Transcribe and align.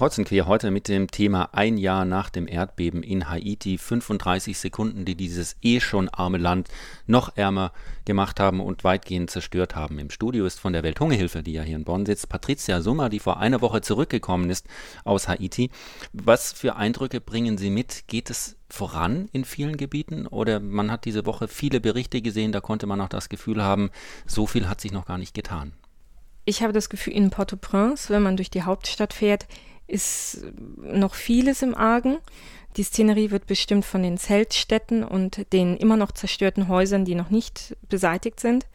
Kreuz 0.00 0.16
und 0.16 0.24
quer 0.24 0.46
heute 0.46 0.70
mit 0.70 0.88
dem 0.88 1.10
Thema 1.10 1.50
ein 1.52 1.76
Jahr 1.76 2.06
nach 2.06 2.30
dem 2.30 2.48
Erdbeben 2.48 3.02
in 3.02 3.28
Haiti. 3.28 3.76
35 3.76 4.58
Sekunden, 4.58 5.04
die 5.04 5.14
dieses 5.14 5.56
eh 5.60 5.78
schon 5.78 6.08
arme 6.08 6.38
Land 6.38 6.68
noch 7.06 7.36
ärmer 7.36 7.70
gemacht 8.06 8.40
haben 8.40 8.60
und 8.60 8.82
weitgehend 8.82 9.28
zerstört 9.28 9.76
haben. 9.76 9.98
Im 9.98 10.08
Studio 10.08 10.46
ist 10.46 10.58
von 10.58 10.72
der 10.72 10.82
Welthungerhilfe, 10.84 11.42
die 11.42 11.52
ja 11.52 11.60
hier 11.60 11.76
in 11.76 11.84
Bonn 11.84 12.06
sitzt, 12.06 12.30
Patricia 12.30 12.80
Summer, 12.80 13.10
die 13.10 13.18
vor 13.18 13.40
einer 13.40 13.60
Woche 13.60 13.82
zurückgekommen 13.82 14.48
ist 14.48 14.66
aus 15.04 15.28
Haiti. 15.28 15.68
Was 16.14 16.54
für 16.54 16.76
Eindrücke 16.76 17.20
bringen 17.20 17.58
Sie 17.58 17.68
mit? 17.68 18.04
Geht 18.06 18.30
es 18.30 18.56
voran 18.70 19.28
in 19.32 19.44
vielen 19.44 19.76
Gebieten 19.76 20.26
oder 20.26 20.60
man 20.60 20.90
hat 20.90 21.04
diese 21.04 21.26
Woche 21.26 21.46
viele 21.46 21.78
Berichte 21.78 22.22
gesehen, 22.22 22.52
da 22.52 22.62
konnte 22.62 22.86
man 22.86 23.02
auch 23.02 23.10
das 23.10 23.28
Gefühl 23.28 23.62
haben, 23.62 23.90
so 24.24 24.46
viel 24.46 24.66
hat 24.66 24.80
sich 24.80 24.92
noch 24.92 25.04
gar 25.04 25.18
nicht 25.18 25.34
getan. 25.34 25.74
Ich 26.50 26.64
habe 26.64 26.72
das 26.72 26.88
Gefühl, 26.88 27.12
in 27.12 27.30
Port-au-Prince, 27.30 28.12
wenn 28.12 28.24
man 28.24 28.36
durch 28.36 28.50
die 28.50 28.64
Hauptstadt 28.64 29.14
fährt, 29.14 29.46
ist 29.86 30.46
noch 30.82 31.14
vieles 31.14 31.62
im 31.62 31.76
Argen. 31.76 32.16
Die 32.76 32.82
Szenerie 32.82 33.30
wird 33.30 33.46
bestimmt 33.46 33.84
von 33.84 34.02
den 34.02 34.18
Zeltstätten 34.18 35.04
und 35.04 35.46
den 35.52 35.76
immer 35.76 35.96
noch 35.96 36.10
zerstörten 36.10 36.66
Häusern, 36.66 37.04
die 37.04 37.14
noch 37.14 37.30
nicht 37.30 37.76
beseitigt 37.88 38.40
sind. 38.40 38.66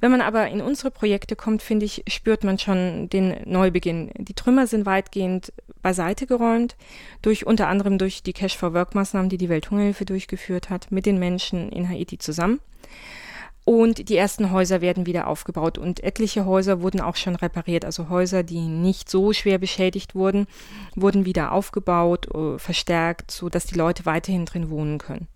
Wenn 0.00 0.10
man 0.10 0.20
aber 0.20 0.48
in 0.48 0.60
unsere 0.60 0.90
Projekte 0.90 1.36
kommt, 1.36 1.62
finde 1.62 1.86
ich, 1.86 2.02
spürt 2.08 2.42
man 2.42 2.58
schon 2.58 3.08
den 3.08 3.36
Neubeginn. 3.44 4.10
Die 4.18 4.34
Trümmer 4.34 4.66
sind 4.66 4.84
weitgehend 4.84 5.52
beiseite 5.80 6.26
geräumt, 6.26 6.74
durch 7.22 7.46
unter 7.46 7.68
anderem 7.68 7.98
durch 7.98 8.24
die 8.24 8.32
Cash 8.32 8.56
for 8.56 8.74
Work 8.74 8.96
Maßnahmen, 8.96 9.28
die 9.28 9.38
die 9.38 9.48
Welthungerhilfe 9.48 10.06
durchgeführt 10.06 10.70
hat, 10.70 10.90
mit 10.90 11.06
den 11.06 11.20
Menschen 11.20 11.70
in 11.70 11.88
Haiti 11.88 12.18
zusammen. 12.18 12.58
Und 13.64 14.08
die 14.08 14.16
ersten 14.16 14.50
Häuser 14.50 14.80
werden 14.80 15.06
wieder 15.06 15.28
aufgebaut 15.28 15.78
und 15.78 16.02
etliche 16.02 16.46
Häuser 16.46 16.82
wurden 16.82 17.00
auch 17.00 17.14
schon 17.14 17.36
repariert. 17.36 17.84
Also 17.84 18.08
Häuser, 18.08 18.42
die 18.42 18.60
nicht 18.60 19.08
so 19.08 19.32
schwer 19.32 19.58
beschädigt 19.58 20.14
wurden, 20.14 20.46
wurden 20.96 21.24
wieder 21.24 21.52
aufgebaut, 21.52 22.26
äh, 22.34 22.58
verstärkt, 22.58 23.30
sodass 23.30 23.66
die 23.66 23.76
Leute 23.76 24.04
weiterhin 24.04 24.46
drin 24.46 24.68
wohnen 24.68 24.98
können. 24.98 25.28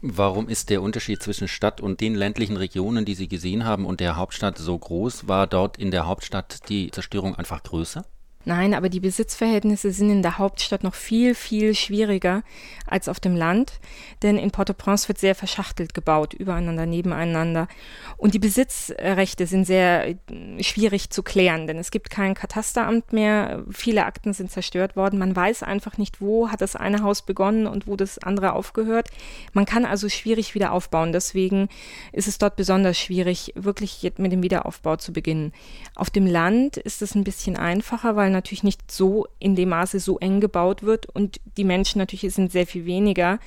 Warum 0.00 0.48
ist 0.48 0.70
der 0.70 0.82
Unterschied 0.82 1.22
zwischen 1.22 1.46
Stadt 1.46 1.80
und 1.80 2.00
den 2.00 2.14
ländlichen 2.16 2.56
Regionen, 2.56 3.04
die 3.04 3.14
Sie 3.14 3.28
gesehen 3.28 3.64
haben, 3.64 3.86
und 3.86 4.00
der 4.00 4.16
Hauptstadt 4.16 4.58
so 4.58 4.76
groß? 4.76 5.28
War 5.28 5.46
dort 5.46 5.76
in 5.76 5.92
der 5.92 6.06
Hauptstadt 6.06 6.68
die 6.68 6.90
Zerstörung 6.90 7.36
einfach 7.36 7.62
größer? 7.62 8.04
Nein, 8.44 8.74
aber 8.74 8.88
die 8.88 8.98
Besitzverhältnisse 8.98 9.92
sind 9.92 10.10
in 10.10 10.22
der 10.22 10.38
Hauptstadt 10.38 10.82
noch 10.82 10.94
viel, 10.94 11.34
viel 11.34 11.74
schwieriger 11.74 12.42
als 12.86 13.08
auf 13.08 13.20
dem 13.20 13.36
Land, 13.36 13.78
denn 14.22 14.36
in 14.36 14.50
Port-au-Prince 14.50 15.06
wird 15.06 15.18
sehr 15.18 15.36
verschachtelt 15.36 15.94
gebaut, 15.94 16.34
übereinander, 16.34 16.84
nebeneinander. 16.84 17.68
Und 18.16 18.34
die 18.34 18.40
Besitzrechte 18.40 19.46
sind 19.46 19.64
sehr 19.64 20.08
äh, 20.08 20.16
schwierig 20.60 21.10
zu 21.10 21.22
klären, 21.22 21.68
denn 21.68 21.78
es 21.78 21.92
gibt 21.92 22.10
kein 22.10 22.34
Katasteramt 22.34 23.12
mehr, 23.12 23.62
viele 23.70 24.06
Akten 24.06 24.32
sind 24.32 24.50
zerstört 24.50 24.96
worden, 24.96 25.20
man 25.20 25.36
weiß 25.36 25.62
einfach 25.62 25.96
nicht, 25.96 26.20
wo 26.20 26.50
hat 26.50 26.62
das 26.62 26.74
eine 26.74 27.04
Haus 27.04 27.22
begonnen 27.22 27.68
und 27.68 27.86
wo 27.86 27.94
das 27.94 28.18
andere 28.18 28.54
aufgehört. 28.54 29.08
Man 29.52 29.66
kann 29.66 29.84
also 29.84 30.08
schwierig 30.08 30.56
wieder 30.56 30.72
aufbauen, 30.72 31.12
deswegen 31.12 31.68
ist 32.10 32.26
es 32.26 32.38
dort 32.38 32.56
besonders 32.56 32.98
schwierig, 32.98 33.52
wirklich 33.54 34.12
mit 34.16 34.32
dem 34.32 34.42
Wiederaufbau 34.42 34.96
zu 34.96 35.12
beginnen. 35.12 35.52
Auf 35.94 36.10
dem 36.10 36.26
Land 36.26 36.76
ist 36.76 37.02
es 37.02 37.14
ein 37.14 37.24
bisschen 37.24 37.56
einfacher, 37.56 38.16
weil 38.16 38.31
natürlich 38.32 38.62
nicht 38.62 38.90
so 38.90 39.26
in 39.38 39.54
dem 39.54 39.70
Maße 39.70 40.00
so 40.00 40.18
eng 40.18 40.40
gebaut 40.40 40.82
wird 40.82 41.06
und 41.06 41.40
die 41.56 41.64
Menschen 41.64 41.98
natürlich 41.98 42.34
sind 42.34 42.50
sehr 42.50 42.66
viel 42.66 42.84
weniger, 42.84 43.38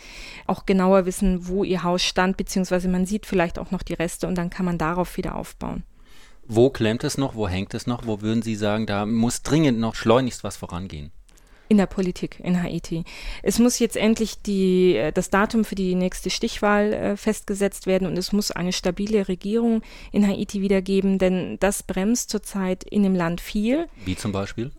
auch 0.47 0.65
genauer 0.65 1.05
wissen, 1.05 1.47
wo 1.47 1.63
ihr 1.63 1.83
Haus 1.83 2.03
stand, 2.03 2.37
beziehungsweise 2.37 2.87
man 2.87 3.05
sieht 3.05 3.25
vielleicht 3.25 3.59
auch 3.59 3.71
noch 3.71 3.83
die 3.83 3.93
Reste 3.93 4.27
und 4.27 4.35
dann 4.35 4.49
kann 4.49 4.65
man 4.65 4.77
darauf 4.77 5.17
wieder 5.17 5.35
aufbauen. 5.35 5.83
Wo 6.47 6.69
klemmt 6.69 7.03
es 7.03 7.17
noch? 7.17 7.35
Wo 7.35 7.47
hängt 7.47 7.73
es 7.73 7.87
noch? 7.87 8.05
Wo 8.05 8.21
würden 8.21 8.43
Sie 8.43 8.55
sagen, 8.55 8.85
da 8.85 9.05
muss 9.05 9.41
dringend 9.41 9.79
noch 9.79 9.95
schleunigst 9.95 10.43
was 10.43 10.57
vorangehen? 10.57 11.11
In 11.67 11.77
der 11.77 11.85
Politik 11.85 12.39
in 12.43 12.61
Haiti. 12.61 13.03
Es 13.43 13.59
muss 13.59 13.79
jetzt 13.79 13.97
endlich 13.97 14.41
die, 14.41 14.95
äh, 14.95 15.11
das 15.11 15.29
Datum 15.29 15.65
für 15.65 15.75
die 15.75 15.95
nächste 15.95 16.29
Stichwahl 16.29 16.93
äh, 16.93 17.17
festgesetzt 17.17 17.87
werden 17.87 18.07
und 18.07 18.17
es 18.17 18.31
muss 18.31 18.51
eine 18.51 18.73
stabile 18.73 19.27
Regierung 19.27 19.81
in 20.11 20.27
Haiti 20.27 20.61
wiedergeben, 20.61 21.17
denn 21.17 21.57
das 21.59 21.83
bremst 21.83 22.29
zurzeit 22.29 22.83
in 22.83 23.03
dem 23.03 23.15
Land 23.15 23.41
viel. 23.41 23.87
Wie 24.05 24.15
zum 24.15 24.31
Beispiel? 24.31 24.71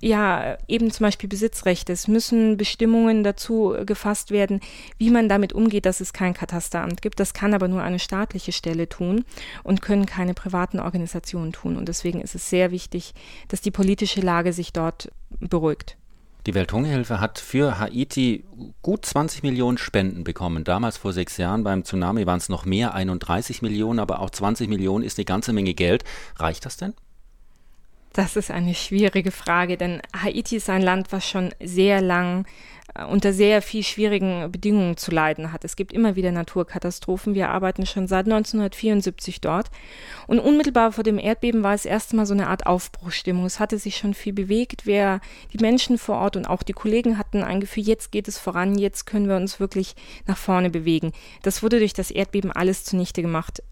ja, 0.00 0.56
eben 0.66 0.90
zum 0.90 1.04
Beispiel 1.04 1.28
Besitzrechte. 1.28 1.92
Es 1.92 2.08
müssen 2.08 2.56
Bestimmungen 2.56 3.22
dazu 3.22 3.76
gefasst 3.84 4.30
werden, 4.30 4.60
wie 4.98 5.10
man 5.10 5.28
damit 5.28 5.52
umgeht, 5.52 5.84
dass 5.84 6.00
es 6.00 6.12
kein 6.12 6.32
Katasteramt 6.32 7.02
gibt. 7.02 7.20
Das 7.20 7.34
kann 7.34 7.52
aber 7.52 7.68
nur 7.68 7.82
eine 7.82 7.98
staatliche 7.98 8.52
Stelle 8.52 8.88
tun 8.88 9.24
und 9.62 9.82
können 9.82 10.06
keine 10.06 10.32
privaten 10.32 10.80
Organisationen 10.80 11.52
tun. 11.52 11.76
Und 11.76 11.86
deswegen 11.86 12.22
ist 12.22 12.34
es 12.34 12.48
sehr 12.48 12.70
wichtig, 12.70 13.12
dass 13.48 13.60
die 13.60 13.70
politische 13.70 14.22
Lage 14.22 14.54
sich 14.54 14.72
dort 14.72 15.12
beruhigt. 15.38 15.98
Die 16.46 16.54
Welthungerhilfe 16.54 17.20
hat 17.20 17.38
für 17.38 17.78
Haiti 17.78 18.44
gut 18.82 19.04
20 19.04 19.42
Millionen 19.42 19.76
Spenden 19.76 20.24
bekommen. 20.24 20.64
Damals 20.64 20.96
vor 20.96 21.12
sechs 21.12 21.36
Jahren 21.36 21.64
beim 21.64 21.84
Tsunami 21.84 22.26
waren 22.26 22.38
es 22.38 22.48
noch 22.48 22.64
mehr, 22.64 22.94
31 22.94 23.60
Millionen, 23.62 23.98
aber 23.98 24.20
auch 24.20 24.30
20 24.30 24.68
Millionen 24.68 25.04
ist 25.04 25.18
eine 25.18 25.26
ganze 25.26 25.52
Menge 25.52 25.74
Geld. 25.74 26.04
Reicht 26.36 26.64
das 26.64 26.78
denn? 26.78 26.94
Das 28.12 28.36
ist 28.36 28.50
eine 28.50 28.74
schwierige 28.74 29.30
Frage, 29.30 29.76
denn 29.76 30.02
Haiti 30.16 30.56
ist 30.56 30.68
ein 30.68 30.82
Land, 30.82 31.12
was 31.12 31.28
schon 31.28 31.54
sehr 31.62 32.00
lang 32.00 32.44
unter 33.08 33.32
sehr 33.32 33.62
viel 33.62 33.82
schwierigen 33.82 34.50
Bedingungen 34.50 34.96
zu 34.96 35.10
leiden 35.10 35.52
hat. 35.52 35.64
Es 35.64 35.76
gibt 35.76 35.92
immer 35.92 36.16
wieder 36.16 36.32
Naturkatastrophen. 36.32 37.34
Wir 37.34 37.50
arbeiten 37.50 37.86
schon 37.86 38.08
seit 38.08 38.26
1974 38.26 39.40
dort. 39.40 39.70
Und 40.26 40.40
unmittelbar 40.40 40.92
vor 40.92 41.04
dem 41.04 41.18
Erdbeben 41.18 41.62
war 41.62 41.74
es 41.74 41.84
erstmal 41.84 42.26
so 42.26 42.34
eine 42.34 42.48
Art 42.48 42.66
Aufbruchstimmung. 42.66 43.44
Es 43.44 43.60
hatte 43.60 43.78
sich 43.78 43.96
schon 43.96 44.14
viel 44.14 44.32
bewegt. 44.32 44.86
Wer, 44.86 45.20
die 45.52 45.58
Menschen 45.58 45.98
vor 45.98 46.16
Ort 46.16 46.36
und 46.36 46.46
auch 46.46 46.62
die 46.62 46.72
Kollegen 46.72 47.18
hatten 47.18 47.42
ein 47.42 47.60
Gefühl, 47.60 47.84
jetzt 47.84 48.12
geht 48.12 48.28
es 48.28 48.38
voran, 48.38 48.76
jetzt 48.76 49.06
können 49.06 49.28
wir 49.28 49.36
uns 49.36 49.60
wirklich 49.60 49.94
nach 50.26 50.36
vorne 50.36 50.70
bewegen. 50.70 51.12
Das 51.42 51.62
wurde 51.62 51.78
durch 51.78 51.92
das 51.92 52.10
Erdbeben 52.10 52.50
alles 52.50 52.84
zunichte 52.84 53.22
gemacht. 53.22 53.62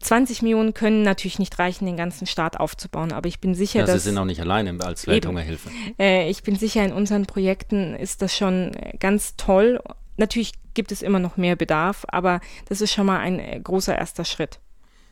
20 0.00 0.42
Millionen 0.42 0.74
können 0.74 1.02
natürlich 1.02 1.38
nicht 1.38 1.58
reichen, 1.58 1.86
den 1.86 1.96
ganzen 1.96 2.26
Staat 2.26 2.58
aufzubauen, 2.58 3.12
aber 3.12 3.28
ich 3.28 3.40
bin 3.40 3.54
sicher, 3.54 3.80
ja, 3.80 3.86
dass... 3.86 4.02
Sie 4.02 4.10
sind 4.10 4.18
auch 4.18 4.24
nicht 4.24 4.40
alleine 4.40 4.76
als 4.84 5.06
Welthungerhilfe. 5.06 5.70
Äh, 5.98 6.30
ich 6.30 6.42
bin 6.42 6.56
sicher, 6.56 6.84
in 6.84 6.92
unseren 6.92 7.26
Projekten 7.26 7.96
ist 7.96 8.21
das 8.22 8.36
schon 8.36 8.72
ganz 8.98 9.36
toll. 9.36 9.80
Natürlich 10.16 10.52
gibt 10.74 10.92
es 10.92 11.02
immer 11.02 11.18
noch 11.18 11.36
mehr 11.36 11.56
Bedarf, 11.56 12.04
aber 12.08 12.40
das 12.68 12.80
ist 12.80 12.92
schon 12.92 13.06
mal 13.06 13.18
ein 13.18 13.38
äh, 13.38 13.60
großer 13.62 13.96
erster 13.96 14.24
Schritt. 14.24 14.60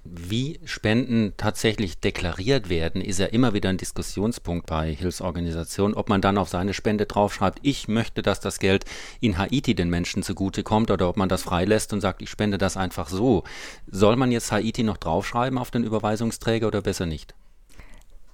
Wie 0.03 0.59
Spenden 0.65 1.34
tatsächlich 1.37 2.00
deklariert 2.00 2.70
werden, 2.70 3.03
ist 3.03 3.19
ja 3.19 3.26
immer 3.26 3.53
wieder 3.53 3.69
ein 3.69 3.76
Diskussionspunkt 3.76 4.65
bei 4.65 4.94
Hilfsorganisationen, 4.94 5.94
ob 5.94 6.09
man 6.09 6.22
dann 6.22 6.38
auf 6.38 6.49
seine 6.49 6.72
Spende 6.72 7.04
draufschreibt, 7.04 7.59
ich 7.62 7.87
möchte, 7.87 8.22
dass 8.22 8.41
das 8.41 8.60
Geld 8.60 8.87
in 9.20 9.37
Haiti 9.37 9.75
den 9.75 9.91
Menschen 9.91 10.22
zugutekommt 10.22 10.91
oder 10.91 11.06
ob 11.06 11.19
man 11.19 11.28
das 11.28 11.43
freilässt 11.43 11.93
und 11.93 12.00
sagt, 12.00 12.22
ich 12.22 12.31
spende 12.31 12.56
das 12.56 12.78
einfach 12.78 13.10
so. 13.10 13.44
Soll 13.91 14.16
man 14.16 14.32
jetzt 14.32 14.53
Haiti 14.53 14.84
noch 14.84 14.97
draufschreiben 14.97 15.59
auf 15.59 15.70
den 15.70 15.84
Überweisungsträger 15.84 16.69
oder 16.69 16.81
besser 16.81 17.04
nicht? 17.04 17.34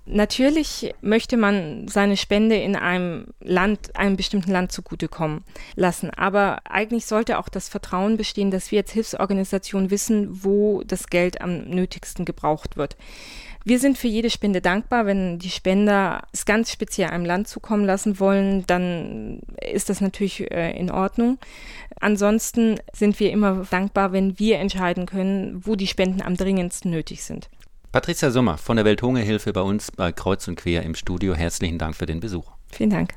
Natürlich 0.08 0.94
möchte 1.00 1.36
man 1.36 1.88
seine 1.88 2.16
Spende 2.16 2.54
in 2.54 2.76
einem 2.76 3.34
Land, 3.40 3.96
einem 3.96 4.16
bestimmten 4.16 4.52
Land 4.52 4.70
zugutekommen 4.70 5.42
lassen. 5.74 6.10
Aber 6.10 6.60
eigentlich 6.64 7.06
sollte 7.06 7.38
auch 7.38 7.48
das 7.48 7.68
Vertrauen 7.68 8.16
bestehen, 8.16 8.52
dass 8.52 8.70
wir 8.70 8.80
als 8.80 8.92
Hilfsorganisation 8.92 9.90
wissen, 9.90 10.44
wo 10.44 10.84
das 10.86 11.08
Geld 11.08 11.40
am 11.40 11.64
nötigsten 11.64 12.24
gebraucht 12.24 12.76
wird. 12.76 12.96
Wir 13.64 13.80
sind 13.80 13.98
für 13.98 14.06
jede 14.06 14.30
Spende 14.30 14.60
dankbar. 14.60 15.06
Wenn 15.06 15.40
die 15.40 15.50
Spender 15.50 16.22
es 16.32 16.44
ganz 16.44 16.70
speziell 16.70 17.10
einem 17.10 17.24
Land 17.24 17.48
zukommen 17.48 17.84
lassen 17.84 18.20
wollen, 18.20 18.64
dann 18.68 19.40
ist 19.60 19.88
das 19.90 20.00
natürlich 20.00 20.48
äh, 20.52 20.78
in 20.78 20.88
Ordnung. 20.88 21.38
Ansonsten 21.98 22.76
sind 22.92 23.18
wir 23.18 23.32
immer 23.32 23.66
dankbar, 23.68 24.12
wenn 24.12 24.38
wir 24.38 24.60
entscheiden 24.60 25.06
können, 25.06 25.66
wo 25.66 25.74
die 25.74 25.88
Spenden 25.88 26.22
am 26.22 26.36
dringendsten 26.36 26.92
nötig 26.92 27.24
sind. 27.24 27.50
Patricia 27.96 28.30
Sommer 28.30 28.58
von 28.58 28.76
der 28.76 28.84
Welthungerhilfe 28.84 29.54
bei 29.54 29.62
uns 29.62 29.90
bei 29.90 30.12
Kreuz 30.12 30.46
und 30.48 30.56
Quer 30.56 30.82
im 30.82 30.94
Studio. 30.94 31.34
Herzlichen 31.34 31.78
Dank 31.78 31.96
für 31.96 32.04
den 32.04 32.20
Besuch. 32.20 32.52
Vielen 32.70 32.90
Dank. 32.90 33.14